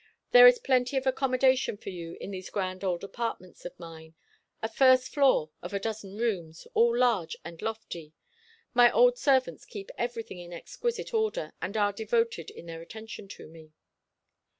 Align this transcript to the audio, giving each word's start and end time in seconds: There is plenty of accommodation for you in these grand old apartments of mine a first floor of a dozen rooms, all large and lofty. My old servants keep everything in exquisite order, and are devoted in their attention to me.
There 0.31 0.47
is 0.47 0.57
plenty 0.57 0.97
of 0.97 1.05
accommodation 1.05 1.77
for 1.77 1.91
you 1.91 2.17
in 2.19 2.31
these 2.31 2.49
grand 2.49 2.83
old 2.83 3.03
apartments 3.03 3.65
of 3.65 3.79
mine 3.79 4.15
a 4.59 4.67
first 4.67 5.09
floor 5.09 5.51
of 5.61 5.75
a 5.75 5.79
dozen 5.79 6.17
rooms, 6.17 6.65
all 6.73 6.97
large 6.97 7.35
and 7.45 7.61
lofty. 7.61 8.15
My 8.73 8.91
old 8.91 9.19
servants 9.19 9.63
keep 9.63 9.91
everything 9.99 10.39
in 10.39 10.53
exquisite 10.53 11.13
order, 11.13 11.53
and 11.61 11.77
are 11.77 11.93
devoted 11.93 12.49
in 12.49 12.65
their 12.65 12.81
attention 12.81 13.27
to 13.27 13.45
me. 13.47 13.73